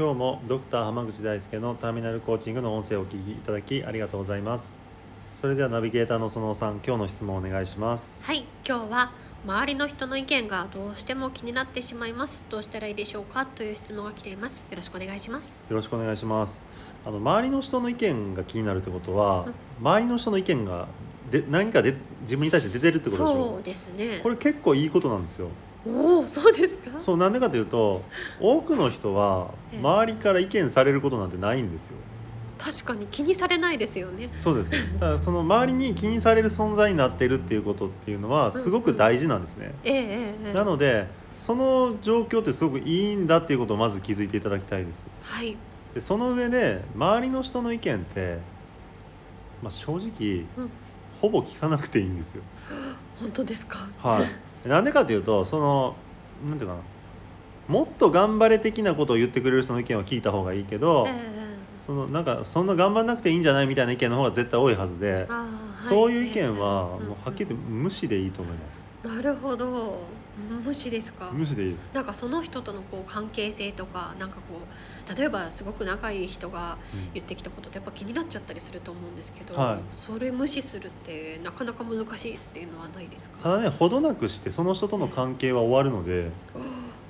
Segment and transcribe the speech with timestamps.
[0.00, 4.78] 今日もドクター濱口大輔のターミナルコーチングの音声をお聞きいただきありがとうございます。
[5.30, 8.18] それではナビゲーターの園尾さん今日の質問をお願いします。
[8.22, 9.12] はい今日は
[9.44, 12.42] 周りの人の意見がどうしても気になってしまいます。
[12.48, 13.44] どうしたらいいでしょうか？
[13.44, 14.64] という質問が来ています。
[14.70, 15.60] よろしくお願いします。
[15.68, 16.62] よろしくお願いします。
[17.04, 19.54] あの周りの人の意見が気になるってことは、うん。
[19.86, 20.88] 周りの人の意見が
[21.30, 23.50] で何かで自分に対して出てるってことでしょ？
[23.52, 24.20] そうですね。
[24.22, 25.48] これ結構いいことなんですよ
[25.86, 27.00] おおそうですか？
[27.00, 28.02] そうなんでかというと
[28.40, 29.78] 多くの人はええ。
[29.78, 31.96] 周りから意見されることなんてないんですよ。
[32.58, 34.28] 確かに気にされないですよね。
[34.42, 34.70] そうです。
[34.94, 40.04] だからその周りに気にされる存在になっているっていうことっていうのはすごく大事なんですね、ええええ
[40.48, 40.52] ええ。
[40.54, 41.06] なので
[41.38, 45.06] その状況ってすごくいいんだっていうことをまず気づいていただきたいです。
[45.22, 45.56] はい。
[45.94, 48.38] でその上で周りの人の意見って、
[49.62, 50.70] まあ、正直、うん。
[51.22, 52.42] ほぼ聞かなくていいんですよ。
[53.20, 53.88] 本当ですか？
[54.02, 54.26] はい
[54.64, 55.96] なんでかというとその
[56.48, 56.80] なんていうかな。
[57.68, 61.50] もっと頑張れ的なことを言ってくれる人の意見は聞いた方がいいけど、ええ
[61.86, 65.28] そのなんかそんな頑張んなくていいんじゃないみたいな意見の方が絶対多いはずで、
[65.88, 69.98] そういう意見はええもうはっきり言って無視でいいと思います、なるほど。
[70.64, 71.30] 無視ですか？
[71.32, 74.42] 無視でいいです、なんかその人とのこう関係性とかなんかこ
[75.14, 77.12] う例えばすごく仲いい人がうん。
[77.12, 79.78] 言ってきたことってやっぱ気になっちゃったりすると思うんですけど、はい。
[79.90, 83.38] それ無視するってなかなか難しいっていうのはないですか？
[83.42, 86.30] ただねほどなくしてその人との関係は終わるので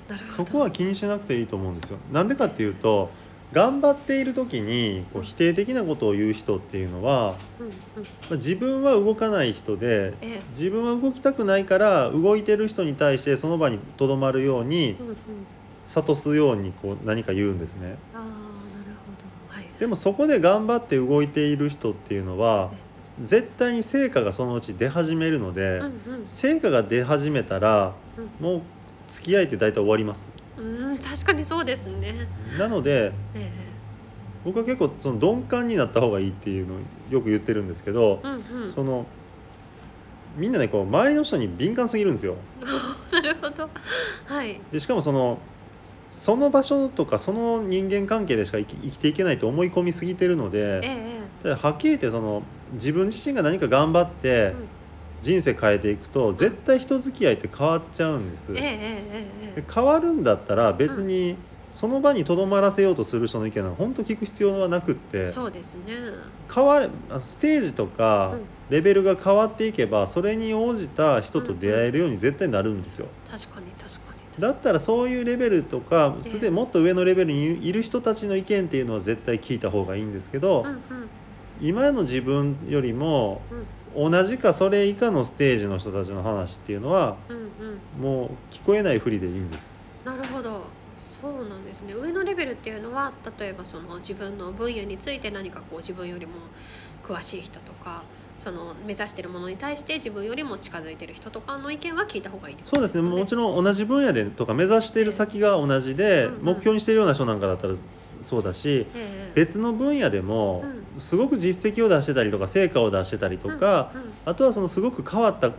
[0.09, 0.45] なるほど。
[0.45, 1.99] そこは気にしなくていいと思うんですよ。
[2.11, 3.09] なんでかっていうと
[3.53, 7.73] 頑張っている時にこう否定的なことを言う人っていうのは、うんうん。
[7.73, 10.41] まあ自分は動かない人でええ。
[10.49, 15.15] 自分は動きたくないから動いてる人に対してその場にとどまるようにうんうん
[15.85, 17.81] 諭すようにこう何か言うんですね。
[17.81, 18.23] なるほど。
[19.49, 19.65] はい。
[19.79, 22.71] でもそこで頑張って動いている人っていうのは
[23.19, 26.25] 絶対に成果がそのうち出始めるので、うん。
[26.25, 28.45] 成果が出始めたらうん。
[28.45, 28.61] もう
[29.11, 30.31] 付き合いって大体終わります。
[30.57, 32.27] うんうん確かにそうですね。
[32.57, 33.51] なのでえ
[34.45, 36.77] 僕は結構その鈍感になった方がいいっていうのを
[37.11, 38.29] よく言ってるんですけどえ、う
[38.59, 38.71] んうん。
[38.71, 39.05] その
[40.37, 42.35] みんなねこう周りの人に敏感すぎるんですよ。
[43.11, 43.69] なるほど。
[44.25, 44.59] はい。
[44.71, 45.39] でしかもその
[46.09, 52.43] その場所とかその人間関係でしか生き生きていけないと思い込みすぎてるのでええはっきり言ってその
[52.73, 54.53] 自分自身が何か頑張って
[55.21, 58.51] 人生変えていくと絶対人付き合いって変わっちゃうんです。
[58.53, 58.71] ええええ
[59.53, 61.35] ええで変わるんだったら別に
[61.69, 65.29] その場にとどまらせようとする人の意見は本当聞く必要はなくって。
[65.29, 65.93] そうですね。
[66.53, 66.89] 変われ
[67.19, 68.41] ステージとかうん。
[68.71, 73.07] レベルが変わっていけばそれに応じた人と出会えるように絶対なるんですよ。
[73.29, 74.41] 確かに確かに。
[74.41, 76.29] だったらそういうレベルとかええ。
[76.29, 80.81] すでにもっと上のレベルにいる人たちの意見っていうのは絶対聞いた方がいいんですけど、うんうん。
[81.61, 83.41] 今の自分よりも
[83.95, 88.01] 同じかそれ以下のステージの人たちの話っていうのはうんうん。
[88.01, 89.81] もう聞こえないふりでいいんです。
[90.05, 90.63] なるほど。
[90.99, 91.93] そうなんですね。
[91.93, 96.33] 上のレベルっていうのは例えばその自分の分野について何かこう自分よりも
[97.03, 98.03] 詳しい人とか
[98.37, 103.07] その目指してるものに対して自分よりも近づいてる人とかの意見は聞いた方がいいってこそうですね。
[103.07, 107.75] もちろん同じ分野でとか目指している先が同じで目標にしているような人なんかだったら
[108.21, 109.31] そうだしええ。
[109.35, 110.63] 別の分野でも
[110.99, 113.91] すごく実績を出してたりとか成果を出してたりとか
[114.25, 115.51] あとはそのすごく変わった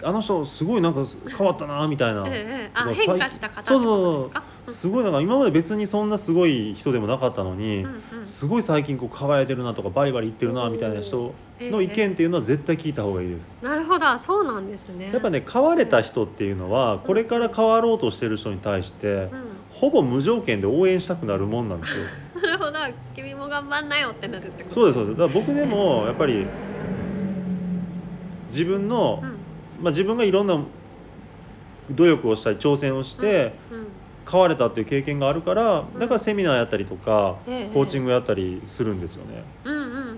[0.00, 1.04] あの人すごいなんか
[1.36, 4.42] 変わったなみたいな変化した方ってことですか？
[4.68, 7.84] すごいなんか今まで別にそんなすごい人でもなかったのに
[8.24, 13.56] すごい最近こう輝いてるなとかバリバリいってるなみたいな人の意見っていうのは絶対聞いた方がいいです。
[13.60, 14.16] なるほど。
[14.20, 15.10] そうなんですね。
[15.12, 19.30] やっぱね変われた人っていうのはこれから変わろうとしてる人に対してうん
[19.70, 22.04] ほぼ無条件で応援したくなるもんなんですよ。
[22.42, 22.72] なるほど。
[23.14, 25.18] 君も頑張んなよってなるってことそうですそうです。
[25.18, 26.46] だから僕でもやっぱり
[28.50, 29.28] 自分の、うん。
[29.82, 30.58] まあ、自分がいろんな
[31.90, 33.86] 努力をしたり挑戦をしてうん。
[34.30, 37.74] 変われたっていう経験があるからだからセミナーやったりとかええ。
[37.74, 39.42] コーチングやったりするんですよね。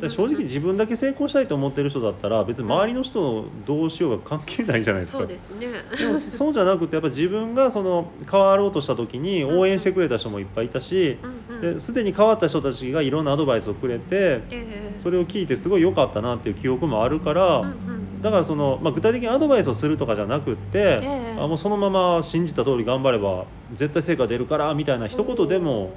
[0.08, 5.18] 正直自分だけ成功したいと思ってる人だったら別に周りの人のどうしようが関係ないじゃないですか。
[5.18, 5.66] そうですね。
[5.98, 11.18] でもそうじゃなくてやっぱ自分がその変わろうとした時に応援してくれた人もいっぱいいたし
[11.50, 11.60] うんうん。
[11.60, 14.94] ですでに変わった人たちがいろんなアドバイスをくれてええ。
[14.96, 17.89] それを聞いてすごい良かったなっていう記憶もあるからうんうん
[18.20, 21.40] だからその、まあ、具体的にアドバイスをするとかじゃなくって、ええ。
[21.40, 25.90] あもうそのまま信じた通り頑張れば絶対成果出るからみたいな一言でも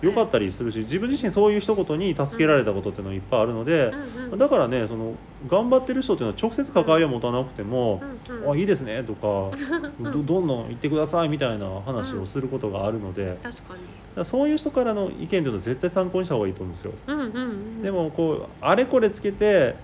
[0.00, 5.14] よかったりするし自分自身そういう一言に助けられたことっていうのはいっぱいあるので、うんうんだからねその
[5.46, 8.50] 頑張ってる人っていうのは直接関わりを持たなくても「うんうん。
[8.52, 9.50] あいいですね」とか
[10.00, 13.80] ど「どんどん言ってください」みたいな話をすることがあるので、だか確かに
[14.16, 16.92] らそういう人からの意見っていうのは絶対参考にした方がいいと思うんですよ。
[17.06, 17.82] うんうんうん。
[17.82, 19.76] でもこうあれこれつけてえ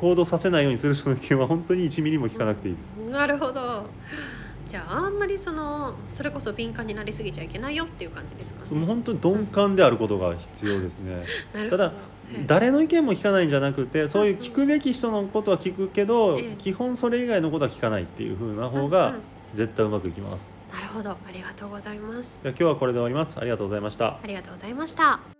[0.00, 2.86] 行動させないようにする人の意見は本当に1ミリも聞かなくていいです。
[3.08, 3.84] えなるほど
[4.68, 8.66] じゃああんまりそのそれこそ敏感になりすぎちゃいけないよっていう感じですかね？
[8.68, 11.24] そうもう本当に鈍感であることが必要ですね。
[11.68, 11.92] ただ
[12.32, 19.14] ええ誰の意見も聞かないんじゃなくてそういう聞くべき人のことは聞くけど、ええ基本それ以外のことは聞かないっていう風な方うんがうん
[19.54, 20.54] 絶対うまくいきます。
[20.72, 23.38] なるほどありがとうございます今日はこれで終わります。
[23.40, 24.06] ありがとうございました。
[24.22, 25.39] ありがとうございました